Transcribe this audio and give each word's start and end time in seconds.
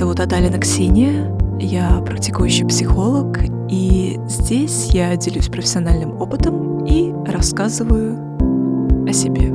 зовут 0.00 0.18
Адалина 0.18 0.58
Ксения, 0.58 1.30
я 1.60 2.00
практикующий 2.00 2.66
психолог, 2.66 3.36
и 3.68 4.18
здесь 4.28 4.86
я 4.94 5.14
делюсь 5.14 5.48
профессиональным 5.48 6.18
опытом 6.18 6.86
и 6.86 7.12
рассказываю 7.30 8.16
о 9.06 9.12
себе. 9.12 9.52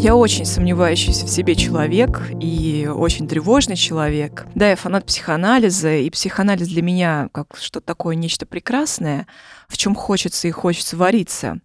Я 0.00 0.14
очень 0.14 0.44
сомневающийся 0.44 1.26
в 1.26 1.28
себе 1.28 1.56
человек 1.56 2.22
и 2.40 2.88
очень 2.88 3.26
тревожный 3.26 3.74
человек. 3.74 4.46
Да, 4.54 4.70
я 4.70 4.76
фанат 4.76 5.04
психоанализа, 5.04 5.92
и 5.92 6.08
психоанализ 6.08 6.68
для 6.68 6.82
меня 6.82 7.30
как 7.32 7.56
что-то 7.60 7.84
такое, 7.84 8.14
нечто 8.14 8.46
прекрасное, 8.46 9.26
в 9.66 9.76
чем 9.76 9.96
хочется 9.96 10.46
и 10.46 10.52
хочется 10.52 10.96
вариться. 10.96 11.58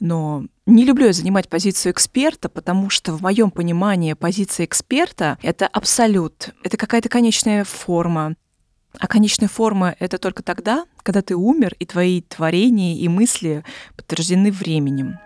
Но 0.00 0.44
не 0.64 0.84
люблю 0.84 1.06
я 1.06 1.12
занимать 1.12 1.48
позицию 1.48 1.92
эксперта, 1.92 2.48
потому 2.48 2.90
что 2.90 3.12
в 3.12 3.20
моем 3.20 3.50
понимании 3.50 4.14
позиция 4.14 4.64
эксперта— 4.64 5.38
это 5.42 5.66
абсолют, 5.66 6.54
это 6.64 6.76
какая-то 6.76 7.08
конечная 7.08 7.64
форма. 7.64 8.34
А 8.98 9.06
конечная 9.06 9.48
форма— 9.48 9.94
это 10.00 10.18
только 10.18 10.42
тогда, 10.42 10.84
когда 11.02 11.22
ты 11.22 11.36
умер, 11.36 11.76
и 11.78 11.86
твои 11.86 12.22
творения 12.22 12.96
и 12.96 13.08
мысли 13.08 13.62
подтверждены 13.96 14.50
временем. 14.50 15.18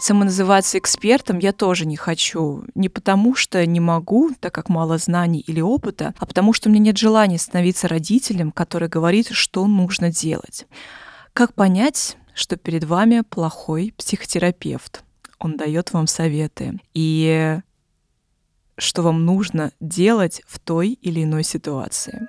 Самоназываться 0.00 0.78
экспертом 0.78 1.38
я 1.38 1.52
тоже 1.52 1.84
не 1.84 1.96
хочу. 1.96 2.64
Не 2.74 2.88
потому, 2.88 3.34
что 3.34 3.64
не 3.66 3.80
могу, 3.80 4.30
так 4.40 4.54
как 4.54 4.70
мало 4.70 4.96
знаний 4.96 5.40
или 5.46 5.60
опыта, 5.60 6.14
а 6.18 6.24
потому, 6.24 6.54
что 6.54 6.68
у 6.68 6.72
меня 6.72 6.84
нет 6.84 6.96
желания 6.96 7.38
становиться 7.38 7.86
родителем, 7.86 8.50
который 8.50 8.88
говорит, 8.88 9.28
что 9.30 9.66
нужно 9.66 10.10
делать. 10.10 10.66
Как 11.34 11.52
понять, 11.52 12.16
что 12.34 12.56
перед 12.56 12.84
вами 12.84 13.20
плохой 13.28 13.92
психотерапевт? 13.98 15.04
Он 15.38 15.58
дает 15.58 15.92
вам 15.92 16.06
советы. 16.06 16.80
И 16.94 17.58
что 18.78 19.02
вам 19.02 19.26
нужно 19.26 19.72
делать 19.80 20.42
в 20.46 20.58
той 20.58 20.92
или 20.92 21.24
иной 21.24 21.44
ситуации. 21.44 22.26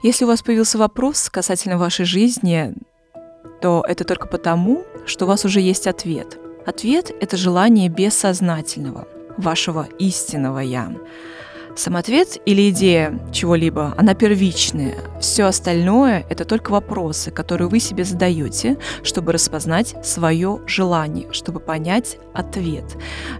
Если 0.00 0.24
у 0.24 0.28
вас 0.28 0.42
появился 0.42 0.78
вопрос 0.78 1.28
касательно 1.28 1.76
вашей 1.76 2.04
жизни, 2.04 2.72
то 3.60 3.84
это 3.88 4.04
только 4.04 4.28
потому, 4.28 4.84
что 5.06 5.24
у 5.24 5.28
вас 5.28 5.44
уже 5.44 5.60
есть 5.60 5.88
ответ. 5.88 6.38
Ответ— 6.64 7.10
это 7.20 7.36
желание 7.36 7.88
бессознательного, 7.88 9.08
вашего 9.36 9.88
истинного 9.98 10.60
«я». 10.60 10.92
Сам 11.74 11.96
ответ 11.96 12.38
или 12.44 12.70
идея 12.70 13.20
чего-либо, 13.32 13.94
она 13.96 14.14
первичная. 14.14 14.94
Все 15.20 15.44
остальное— 15.44 16.24
это 16.30 16.44
только 16.44 16.70
вопросы, 16.70 17.32
которые 17.32 17.68
вы 17.68 17.80
себе 17.80 18.04
задаете, 18.04 18.78
чтобы 19.02 19.32
распознать 19.32 19.94
свое 20.04 20.60
желание, 20.66 21.32
чтобы 21.32 21.58
понять 21.58 22.18
ответ, 22.34 22.96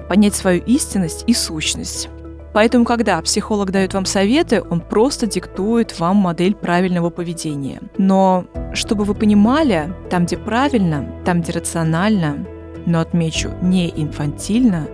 понять 0.08 0.34
свою 0.34 0.62
истинность 0.64 1.22
и 1.28 1.34
сущность. 1.34 2.08
Поэтому, 2.52 2.84
когда 2.84 3.20
психолог 3.20 3.70
дает 3.70 3.94
вам 3.94 4.04
советы, 4.04 4.62
он 4.68 4.80
просто 4.80 5.26
диктует 5.26 5.98
вам 5.98 6.16
модель 6.16 6.54
правильного 6.54 7.10
поведения. 7.10 7.80
Но 7.98 8.46
чтобы 8.72 9.04
вы 9.04 9.14
понимали, 9.14 9.92
там, 10.10 10.24
где 10.24 10.36
правильно, 10.36 11.06
там, 11.24 11.42
где 11.42 11.52
рационально, 11.52 12.46
но 12.86 13.00
отмечу, 13.00 13.50
не 13.60 13.90
инфантильно, 13.90 14.88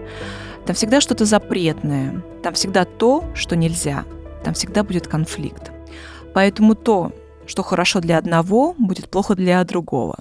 там 0.67 0.75
всегда 0.75 1.01
что-то 1.01 1.25
запретное, 1.25 2.23
там 2.43 2.55
всегда 2.55 2.85
то, 2.85 3.25
что 3.35 3.57
нельзя, 3.57 4.05
там 4.43 4.55
всегда 4.55 4.83
будет 4.83 5.07
конфликт. 5.07 5.71
Поэтому 6.33 6.75
то, 6.75 7.13
что 7.47 7.63
хорошо 7.63 8.01
для 8.01 8.19
одного, 8.19 8.75
будет 8.79 9.09
плохо 9.09 9.35
для 9.35 9.63
другого. 9.65 10.17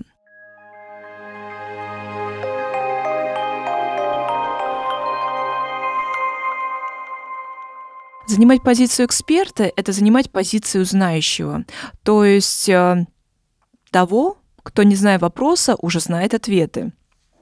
Занимать 8.34 8.64
позицию 8.64 9.06
эксперта— 9.06 9.72
это 9.76 9.92
занимать 9.92 10.32
позицию 10.32 10.86
знающего, 10.86 11.66
то 12.02 12.26
есть 12.26 12.68
э, 12.68 13.06
того, 13.92 14.38
кто, 14.64 14.82
не 14.82 14.96
зная 14.96 15.20
вопроса, 15.20 15.76
уже 15.80 16.00
знает 16.00 16.34
ответы. 16.34 16.94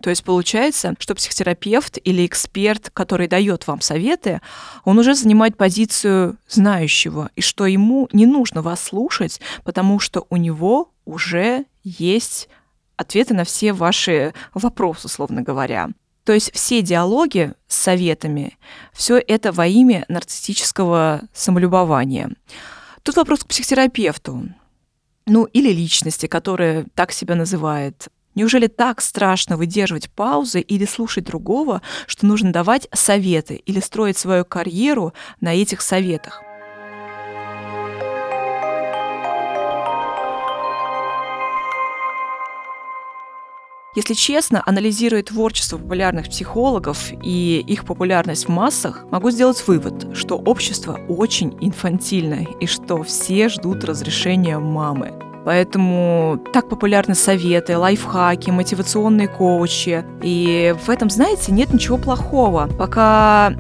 То 0.01 0.09
есть 0.09 0.25
получается, 0.25 0.93
что 0.99 1.15
психотерапевт 1.15 1.97
или 2.03 2.25
эксперт, 2.25 2.89
который 2.89 3.29
дает 3.29 3.67
вам 3.67 3.79
советы, 3.79 4.41
он 4.83 4.99
уже 4.99 5.15
занимает 5.15 5.55
позицию 5.55 6.37
знающего, 6.49 7.31
и 7.37 7.41
что 7.41 7.65
ему 7.67 8.09
не 8.11 8.25
нужно 8.25 8.61
вас 8.61 8.83
слушать, 8.83 9.39
потому 9.63 9.97
что 9.97 10.27
у 10.29 10.35
него 10.35 10.91
уже 11.05 11.67
есть 11.85 12.49
ответы 12.97 13.33
на 13.33 13.45
все 13.45 13.71
ваши 13.71 14.33
вопросы, 14.53 15.05
условно 15.05 15.41
говоря. 15.41 15.91
То 16.23 16.33
есть 16.33 16.53
все 16.53 16.81
диалоги 16.81 17.53
с 17.67 17.75
советами, 17.75 18.57
все 18.93 19.17
это 19.17 19.51
во 19.51 19.65
имя 19.65 20.05
нарциссического 20.07 21.23
самолюбования. 21.33 22.31
Тут 23.03 23.15
вопрос 23.15 23.43
к 23.43 23.47
психотерапевту, 23.47 24.49
ну 25.25 25.45
или 25.45 25.71
личности, 25.71 26.27
которая 26.27 26.85
так 26.93 27.11
себя 27.11 27.35
называет. 27.35 28.09
Неужели 28.35 28.67
так 28.67 29.01
страшно 29.01 29.57
выдерживать 29.57 30.09
паузы 30.09 30.61
или 30.61 30.85
слушать 30.85 31.25
другого, 31.25 31.81
что 32.07 32.25
нужно 32.25 32.53
давать 32.53 32.87
советы 32.93 33.55
или 33.55 33.79
строить 33.79 34.17
свою 34.17 34.45
карьеру 34.45 35.13
на 35.41 35.53
этих 35.53 35.81
советах? 35.81 36.41
Если 43.93 44.13
честно, 44.13 44.63
анализируя 44.65 45.21
творчество 45.21 45.77
популярных 45.77 46.29
психологов 46.29 47.11
и 47.11 47.61
их 47.67 47.83
популярность 47.83 48.45
в 48.45 48.49
массах, 48.49 49.05
могу 49.11 49.31
сделать 49.31 49.61
вывод, 49.67 50.15
что 50.15 50.37
общество 50.37 50.97
очень 51.09 51.57
инфантильное 51.59 52.47
и 52.61 52.67
что 52.67 53.03
все 53.03 53.49
ждут 53.49 53.83
разрешения 53.83 54.57
мамы. 54.59 55.11
Поэтому 55.43 56.41
так 56.53 56.69
популярны 56.69 57.15
советы, 57.15 57.77
лайфхаки, 57.77 58.49
мотивационные 58.49 59.27
коучи. 59.27 60.05
И 60.23 60.73
в 60.85 60.89
этом, 60.89 61.09
знаете, 61.09 61.51
нет 61.51 61.73
ничего 61.73 61.97
плохого, 61.97 62.69
пока 62.79 63.53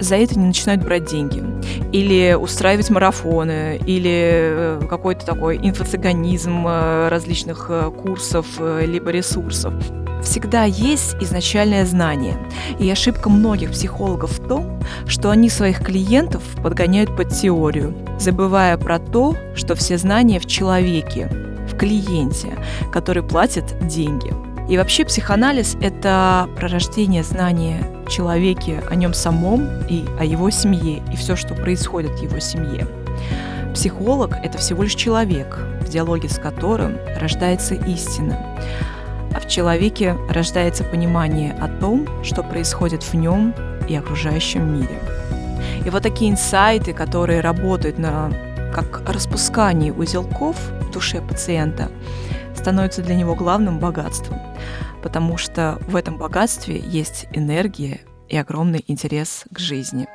за 0.00 0.16
это 0.16 0.38
не 0.38 0.46
начинают 0.46 0.82
брать 0.82 1.04
деньги. 1.04 1.51
Или 1.92 2.36
устраивать 2.38 2.90
марафоны, 2.90 3.80
или 3.86 4.80
э, 4.80 4.80
какой-то 4.88 5.24
такой 5.26 5.58
инфо-цыганизм 5.58 6.66
э, 6.66 7.08
различных 7.08 7.66
э, 7.68 7.90
курсов, 7.90 8.46
либо 8.80 9.10
ресурсов. 9.10 9.74
Всегда 10.22 10.64
есть 10.64 11.16
изначальное 11.20 11.84
знание. 11.84 12.36
И 12.78 12.88
ошибка 12.90 13.28
многих 13.28 13.72
психологов 13.72 14.38
в 14.38 14.48
том, 14.48 14.80
что 15.06 15.30
они 15.30 15.48
своих 15.48 15.84
клиентов 15.84 16.42
подгоняют 16.62 17.16
под 17.16 17.30
теорию, 17.30 17.94
забывая 18.18 18.76
про 18.78 18.98
то, 18.98 19.36
что 19.56 19.74
все 19.74 19.98
знания 19.98 20.38
в 20.38 20.46
человеке, 20.46 21.28
в 21.68 21.76
клиенте, 21.76 22.56
который 22.92 23.22
платит 23.22 23.64
деньги. 23.88 24.32
И 24.68 24.76
вообще 24.76 25.04
психоанализ— 25.04 25.76
это 25.82 26.48
пророждение 26.56 27.24
знания 27.24 27.84
человеке, 28.12 28.82
о 28.90 28.94
нем 28.94 29.14
самом 29.14 29.68
и 29.88 30.04
о 30.18 30.24
его 30.24 30.50
семье, 30.50 31.02
и 31.12 31.16
все, 31.16 31.34
что 31.34 31.54
происходит 31.54 32.12
в 32.12 32.22
его 32.22 32.38
семье. 32.38 32.86
Психолог— 33.74 34.36
это 34.44 34.58
всего 34.58 34.82
лишь 34.82 34.94
человек, 34.94 35.58
в 35.80 35.88
диалоге 35.88 36.28
с 36.28 36.38
которым 36.38 36.98
рождается 37.18 37.74
истина. 37.74 38.38
А 39.34 39.40
в 39.40 39.48
человеке 39.48 40.14
рождается 40.28 40.84
понимание 40.84 41.56
о 41.58 41.68
том, 41.68 42.06
что 42.22 42.42
происходит 42.42 43.02
в 43.02 43.14
нем 43.14 43.54
и 43.88 43.96
окружающем 43.96 44.74
мире. 44.74 45.00
И 45.86 45.90
вот 45.90 46.02
такие 46.02 46.30
инсайты, 46.30 46.92
которые 46.92 47.40
работают 47.40 47.98
на 47.98 48.30
как 48.74 49.08
распускание 49.08 49.92
узелков 49.92 50.56
в 50.80 50.90
душе 50.92 51.20
пациента, 51.20 51.88
становятся 52.56 53.02
для 53.02 53.14
него 53.14 53.34
главным 53.34 53.78
богатством– 53.78 54.40
потому 55.02 55.36
что 55.36 55.78
в 55.88 55.96
этом 55.96 56.16
богатстве 56.16 56.80
есть 56.80 57.26
энергия 57.32 58.00
и 58.28 58.36
огромный 58.36 58.84
интерес 58.86 59.44
к 59.52 59.58
жизни. 59.58 60.06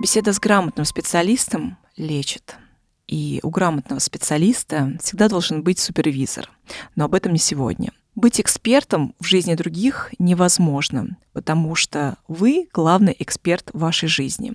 Беседа 0.00 0.32
с 0.32 0.40
грамотным 0.40 0.84
специалистом 0.84 1.76
лечит. 1.96 2.56
И 3.08 3.40
у 3.42 3.50
грамотного 3.50 4.00
специалиста 4.00 4.96
всегда 5.02 5.28
должен 5.28 5.62
быть 5.62 5.78
супервизор. 5.78 6.50
Но 6.94 7.06
об 7.06 7.14
этом 7.14 7.32
не 7.32 7.38
сегодня. 7.38 7.92
Быть 8.18 8.40
экспертом 8.40 9.14
в 9.20 9.26
жизни 9.26 9.54
других 9.54 10.12
невозможно, 10.18 11.16
потому 11.34 11.76
что 11.76 12.16
вы 12.26 12.68
главный 12.72 13.14
эксперт 13.16 13.70
вашей 13.72 14.08
жизни. 14.08 14.54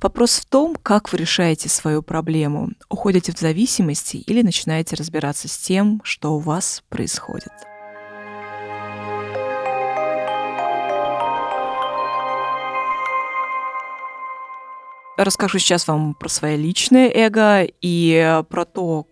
Вопрос 0.00 0.38
в 0.38 0.44
том, 0.46 0.76
как 0.76 1.10
вы 1.10 1.18
решаете 1.18 1.68
свою 1.68 2.04
проблему, 2.04 2.68
уходите 2.88 3.32
в 3.32 3.38
зависимости 3.40 4.18
или 4.18 4.42
начинаете 4.42 4.94
разбираться 4.94 5.48
с 5.48 5.58
тем, 5.58 6.00
что 6.04 6.36
у 6.36 6.38
вас 6.38 6.84
происходит. 6.88 7.50
расскажу 15.16 15.58
сейчас 15.58 15.86
вам 15.86 16.14
про 16.14 16.28
свое 16.28 16.56
личное 16.56 17.10
эго 17.12 17.66
и 17.82 18.42
про 18.48 18.64
то, 18.64 19.06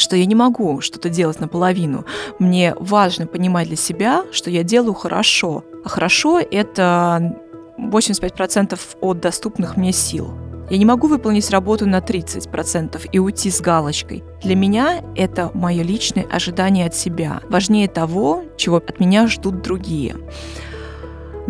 что 0.00 0.16
я 0.16 0.26
не 0.26 0.34
могу 0.34 0.80
что-то 0.80 1.08
делать 1.08 1.40
наполовину. 1.40 2.04
Мне 2.38 2.74
важно 2.78 3.26
понимать 3.26 3.68
для 3.68 3.76
себя, 3.76 4.24
что 4.32 4.50
я 4.50 4.62
делаю 4.62 4.94
хорошо. 4.94 5.64
А 5.84 5.88
хорошо— 5.88 6.40
это 6.50 7.36
85% 7.78 8.78
от 9.00 9.20
доступных 9.20 9.76
мне 9.76 9.92
сил. 9.92 10.30
Я 10.70 10.78
не 10.78 10.84
могу 10.84 11.08
выполнить 11.08 11.50
работу 11.50 11.84
на 11.84 11.98
30% 11.98 13.08
и 13.10 13.18
уйти 13.18 13.50
с 13.50 13.60
галочкой. 13.60 14.22
Для 14.42 14.54
меня 14.54 15.02
это 15.16 15.50
мое 15.52 15.82
личное 15.82 16.24
ожидание 16.30 16.86
от 16.86 16.94
себя. 16.94 17.40
Важнее 17.48 17.88
того, 17.88 18.44
чего 18.56 18.76
от 18.76 19.00
меня 19.00 19.26
ждут 19.26 19.62
другие. 19.62 20.14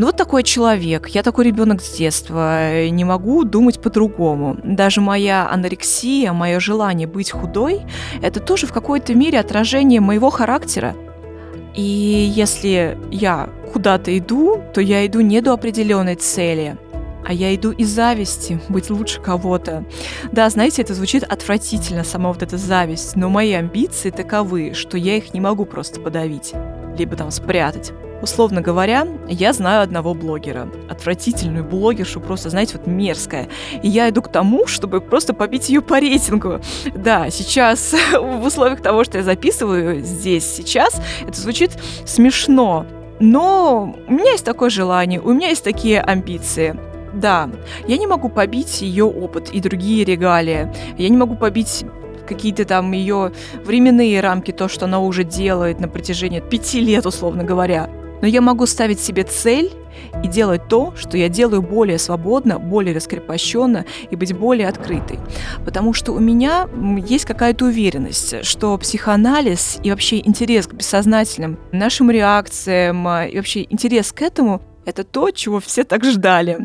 Ну 0.01 0.07
вот 0.07 0.17
такой 0.17 0.45
человек, 0.45 1.09
я 1.09 1.23
такой 1.23 1.45
ребенок 1.45 1.83
с 1.83 1.99
детства, 1.99 2.89
не 2.89 3.05
могу 3.05 3.45
думать 3.45 3.83
по-другому. 3.83 4.57
Даже 4.65 5.03
моя 5.03 5.47
анорексия, 5.51 6.33
мое 6.33 6.59
желание 6.59 7.07
быть 7.07 7.31
худой, 7.31 7.83
это 8.23 8.41
тоже 8.41 8.67
в 8.67 8.73
какой-то 8.73 9.15
мере 9.15 9.39
отражение 9.39 10.01
моего 10.01 10.31
характера. 10.31 10.97
И 11.75 11.83
если 11.83 12.97
я 13.11 13.51
куда-то 13.75 14.17
иду, 14.17 14.63
то 14.73 14.81
я 14.81 15.05
иду 15.05 15.21
не 15.21 15.43
до 15.43 15.53
определенной 15.53 16.15
цели, 16.15 16.79
а 17.23 17.35
я 17.35 17.55
иду 17.55 17.71
из 17.71 17.91
зависти, 17.91 18.59
быть 18.71 18.89
лучше 18.89 19.21
кого-то. 19.21 19.85
Да, 20.33 20.49
знаете, 20.49 20.81
это 20.81 20.95
звучит 20.95 21.25
отвратительно, 21.25 22.05
сама 22.05 22.33
вот 22.33 22.43
эта 22.43 22.57
зависть, 22.57 23.17
но 23.17 23.29
мои 23.29 23.53
амбиции 23.53 24.09
таковы, 24.09 24.73
что 24.73 24.97
я 24.97 25.19
их 25.19 25.35
не 25.35 25.43
могу 25.43 25.67
просто 25.67 26.01
подавить, 26.01 26.55
либо 26.97 27.17
там 27.17 27.31
спрятать. 27.31 27.93
Условно 28.23 28.61
говоря, 28.61 29.07
я 29.29 29.53
знаю 29.53 29.83
одного 29.83 30.15
блогера, 30.15 30.69
отвратительную 30.89 31.65
блогершу, 31.65 32.21
просто, 32.21 32.51
знаете, 32.51 32.77
вот 32.77 32.87
мерзкая. 32.87 33.49
И 33.83 33.89
я 33.89 34.11
иду 34.11 34.23
к 34.23 34.31
тому, 34.31 34.67
чтобы 34.67 35.01
просто 35.01 35.33
побить 35.33 35.69
ее 35.71 35.81
по 35.81 35.99
рейтингу. 35.99 36.61
Да, 36.95 37.31
сейчас 37.31 37.95
в 38.13 38.45
условиях 38.45 38.83
того, 38.83 39.05
что 39.05 39.19
я 39.19 39.25
записываю 39.25 40.01
здесь 40.01 40.45
сейчас, 40.45 41.01
это 41.27 41.41
звучит 41.41 41.73
смешно. 42.05 42.87
Но 43.21 43.97
у 44.07 44.13
меня 44.13 44.33
есть 44.33 44.45
такое 44.45 44.71
желание, 44.71 45.21
у 45.21 45.33
меня 45.33 45.49
есть 45.49 45.65
такие 45.65 46.01
амбиции. 46.01 46.79
Да, 47.13 47.51
я 47.87 47.99
не 47.99 48.07
могу 48.07 48.29
побить 48.29 48.83
ее 48.83 49.05
опыт 49.05 49.51
и 49.51 49.61
другие 49.61 50.05
регалии. 50.05 50.73
Я 50.97 51.09
не 51.09 51.17
могу 51.17 51.35
побить 51.35 51.85
какие-то 52.29 52.65
там 52.65 52.93
ее 52.93 53.33
временные 53.65 54.21
рамки, 54.21 54.53
то, 54.53 54.69
что 54.69 54.85
она 54.85 55.01
уже 55.01 55.25
делает 55.25 55.81
на 55.81 55.89
протяжении 55.89 56.41
пяти 56.41 56.81
лет, 56.81 57.05
условно 57.05 57.43
говоря. 57.43 57.91
Но 58.21 58.27
я 58.27 58.41
могу 58.41 58.67
ставить 58.67 59.01
себе 59.01 59.25
цель 59.25 59.73
и 60.23 60.29
делать 60.29 60.69
то, 60.69 60.95
что 60.97 61.17
я 61.17 61.29
делаю 61.29 61.63
более 61.63 61.99
свободно, 61.99 62.59
более 62.59 62.95
раскрепощенно 62.95 63.85
и 64.11 64.17
быть 64.17 64.37
более 64.37 64.69
открытой. 64.69 65.19
Потому 65.65 65.93
что 65.93 66.13
у 66.13 66.19
меня 66.19 66.69
есть 67.07 67.25
какая-то 67.25 67.67
уверенность, 67.67 68.45
что 68.45 68.77
психоанализ 68.79 69.79
и 69.83 69.91
вообще 69.91 70.19
интерес 70.19 70.67
к 70.67 70.75
бессознательным 70.75 71.59
нашим 71.73 72.11
реакциям 72.11 73.07
а, 73.07 73.27
и 73.27 73.37
вообще 73.37 73.67
интерес 73.69 74.13
к 74.13 74.23
этому— 74.23 74.63
это 74.85 75.05
то, 75.05 75.31
чего 75.31 75.61
все 75.61 75.85
так 75.85 76.05
ждали. 76.05 76.59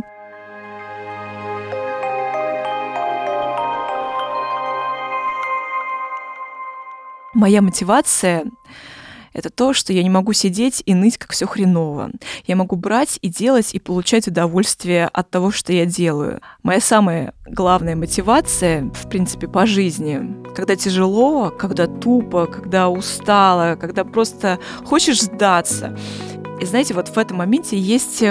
Моя 7.34 7.62
мотивация 7.62 8.46
это 9.36 9.50
то, 9.50 9.74
что 9.74 9.92
я 9.92 10.02
не 10.02 10.10
могу 10.10 10.32
сидеть 10.32 10.82
и 10.86 10.94
ныть, 10.94 11.18
как 11.18 11.34
все 11.34 11.46
хреново. 11.46 12.10
Я 12.48 12.56
могу 12.56 12.78
брать 12.78 13.20
и 13.22 13.28
делать 13.28 13.76
и 13.76 13.80
получать 13.80 14.30
удовольствие 14.30 15.10
от 15.12 15.30
того, 15.30 15.52
что 15.52 15.74
я 15.74 15.86
делаю. 15.86 16.40
Моя 16.64 16.80
самая 16.80 17.34
главная 17.46 17.98
мотивация, 17.98 18.90
в 18.94 19.10
принципе, 19.10 19.50
по 19.50 19.66
жизни, 19.66 20.34
когда 20.56 20.78
тяжело, 20.78 21.50
когда 21.50 21.86
тупо, 21.86 22.48
когда 22.48 22.90
устала, 22.90 23.76
когда 23.76 24.06
просто 24.06 24.58
хочешь 24.86 25.22
сдаться. 25.22 25.98
И 26.62 26.66
знаете, 26.66 26.94
вот 26.94 27.10
в 27.10 27.18
этом 27.18 27.38
моменте 27.38 27.78
есть 27.78 28.24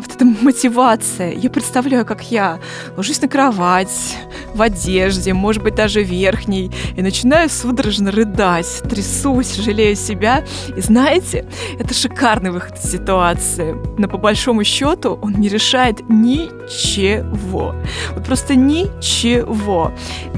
вот 0.00 0.14
эта 0.14 0.24
мотивация. 0.24 1.32
Я 1.32 1.50
представляю, 1.50 2.04
как 2.04 2.30
я 2.30 2.58
ложусь 2.96 3.20
на 3.20 3.28
кровать, 3.28 4.16
в 4.54 4.62
одежде, 4.62 5.32
может 5.32 5.62
быть, 5.62 5.74
даже 5.74 6.02
верхней, 6.02 6.70
и 6.96 7.02
начинаю 7.02 7.48
судорожно 7.48 8.10
рыдать, 8.10 8.82
трясусь, 8.88 9.56
жалею 9.56 9.96
себя. 9.96 10.44
И 10.76 10.80
знаете, 10.80 11.46
это 11.78 11.94
шикарный 11.94 12.50
выход 12.50 12.78
из 12.78 12.90
ситуации. 12.90 13.76
Но 13.98 14.08
по 14.08 14.18
большому 14.18 14.64
счету 14.64 15.18
он 15.22 15.34
не 15.34 15.48
решает 15.48 16.08
ничего. 16.08 17.74
Вот 18.14 18.24
просто 18.24 18.54
ничего. 18.54 19.92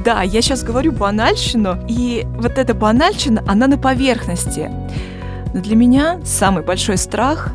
Да, 0.05 0.23
я 0.23 0.43
сейчас 0.43 0.63
говорю 0.63 0.93
банальщину, 0.93 1.79
и 1.89 2.27
вот 2.39 2.59
эта 2.59 2.75
банальщина, 2.75 3.43
она 3.47 3.67
на 3.67 3.79
поверхности. 3.79 4.71
Но 5.55 5.61
для 5.61 5.77
меня 5.77 6.21
самый 6.25 6.63
большой 6.63 6.97
страх 6.97 7.53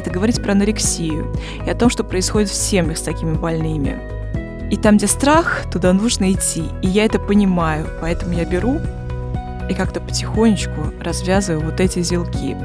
это 0.00 0.10
говорить 0.10 0.42
про 0.42 0.52
анорексию 0.52 1.34
и 1.64 1.70
о 1.70 1.74
том, 1.74 1.90
что 1.90 2.04
происходит 2.04 2.48
в 2.48 2.54
семьях 2.54 2.98
с 2.98 3.02
такими 3.02 3.34
больными. 3.34 3.98
И 4.70 4.76
там, 4.76 4.96
где 4.96 5.06
страх, 5.06 5.64
туда 5.70 5.92
нужно 5.92 6.32
идти. 6.32 6.64
И 6.82 6.88
я 6.88 7.04
это 7.04 7.18
понимаю, 7.18 7.86
поэтому 8.00 8.34
я 8.34 8.44
беру 8.44 8.80
и 9.68 9.74
как-то 9.74 10.00
потихонечку 10.00 10.92
развязываю 11.00 11.64
вот 11.64 11.80
эти 11.80 12.02
зелки. 12.02 12.56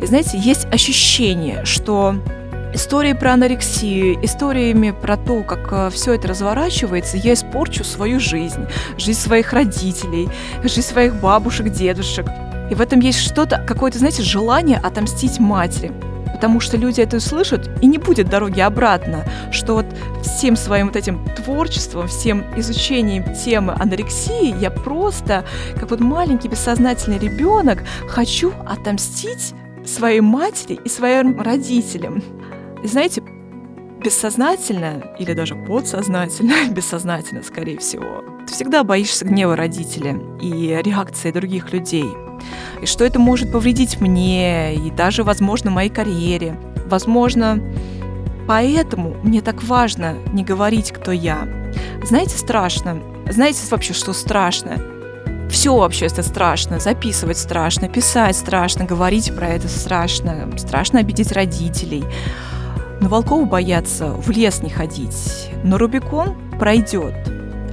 И 0.00 0.06
знаете, 0.06 0.38
есть 0.38 0.66
ощущение, 0.72 1.64
что 1.64 2.16
истории 2.74 3.12
про 3.12 3.34
анорексию, 3.34 4.24
историями 4.24 4.90
про 4.90 5.16
то, 5.16 5.42
как 5.42 5.68
э, 5.72 5.90
все 5.90 6.14
это 6.14 6.28
разворачивается, 6.28 7.16
я 7.16 7.34
испорчу 7.34 7.84
свою 7.84 8.18
жизнь, 8.18 8.66
жизнь 8.96 9.18
своих 9.18 9.52
родителей, 9.52 10.28
жизнь 10.62 10.86
своих 10.86 11.14
бабушек, 11.16 11.68
дедушек. 11.68 12.26
И 12.70 12.74
в 12.74 12.80
этом 12.80 13.00
есть 13.00 13.20
что-то, 13.20 13.64
какое-то, 13.66 13.98
знаете, 13.98 14.22
желание 14.22 14.78
отомстить 14.78 15.38
матери 15.38 15.92
потому 16.32 16.60
что 16.60 16.76
люди 16.76 17.00
это 17.00 17.18
услышат, 17.18 17.70
и 17.82 17.86
не 17.86 17.98
будет 17.98 18.28
дороги 18.28 18.60
обратно, 18.60 19.24
что 19.50 19.74
вот 19.74 19.86
всем 20.22 20.56
своим 20.56 20.86
вот 20.86 20.96
этим 20.96 21.24
творчеством, 21.36 22.08
всем 22.08 22.44
изучением 22.56 23.34
темы 23.34 23.74
анорексии 23.78 24.54
я 24.60 24.70
просто, 24.70 25.44
как 25.76 25.90
вот 25.90 26.00
маленький 26.00 26.48
бессознательный 26.48 27.18
ребенок, 27.18 27.82
хочу 28.08 28.52
отомстить 28.66 29.54
своей 29.84 30.20
матери 30.20 30.78
и 30.84 30.88
своим 30.88 31.40
родителям. 31.40 32.22
И 32.82 32.88
знаете, 32.88 33.22
бессознательно 34.04 35.14
или 35.18 35.32
даже 35.34 35.54
подсознательно, 35.54 36.54
бессознательно, 36.70 37.42
скорее 37.42 37.78
всего, 37.78 38.24
ты 38.46 38.52
всегда 38.52 38.84
боишься 38.84 39.24
гнева 39.24 39.56
родителя 39.56 40.20
и 40.40 40.80
реакции 40.82 41.30
других 41.30 41.72
людей– 41.72 42.06
и 42.80 42.86
что 42.86 43.04
это 43.04 43.18
может 43.18 43.52
повредить 43.52 44.00
мне 44.00 44.74
и 44.74 44.90
даже, 44.90 45.24
возможно, 45.24 45.70
моей 45.70 45.90
карьере. 45.90 46.58
Возможно, 46.86 47.62
поэтому 48.46 49.16
мне 49.22 49.40
так 49.40 49.62
важно 49.62 50.16
не 50.32 50.44
говорить, 50.44 50.92
кто 50.92 51.12
я. 51.12 51.48
Знаете, 52.04 52.36
страшно. 52.36 53.02
Знаете 53.30 53.60
вообще, 53.70 53.92
что 53.92 54.12
страшно? 54.12 54.80
Все 55.50 55.76
вообще 55.76 56.06
это 56.06 56.22
страшно. 56.22 56.80
Записывать 56.80 57.38
страшно, 57.38 57.88
писать 57.88 58.36
страшно, 58.36 58.84
говорить 58.84 59.34
про 59.34 59.48
это 59.48 59.68
страшно. 59.68 60.50
Страшно 60.56 61.00
обидеть 61.00 61.32
родителей. 61.32 62.04
Но 63.02 63.08
волков 63.08 63.46
боятся 63.48 64.14
в 64.14 64.30
лес 64.30 64.62
не 64.62 64.70
ходить. 64.70 65.50
Но 65.62 65.76
Рубикон 65.76 66.34
пройдет. 66.58 67.14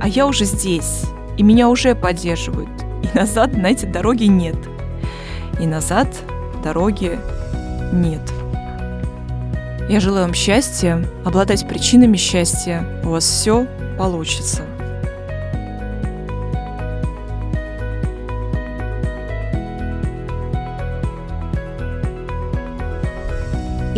А 0.01 0.09
я 0.09 0.27
уже 0.27 0.43
здесь. 0.43 1.03
И 1.37 1.43
меня 1.43 1.69
уже 1.69 1.95
поддерживают. 1.95 2.69
И 3.03 3.17
назад, 3.17 3.53
знаете, 3.53 3.87
дороги 3.87 4.25
нет 4.25 4.57
и 5.59 5.67
назад 5.67 6.07
дороги 6.63 7.19
нет. 7.93 8.21
Я 9.89 9.99
желаю 9.99 10.25
вам 10.25 10.33
счастья, 10.33 11.03
обладать 11.25 11.67
причинами 11.67 12.17
счастья. 12.17 13.01
У 13.03 13.09
вас 13.09 13.23
все 13.25 13.67
получится. 13.97 14.63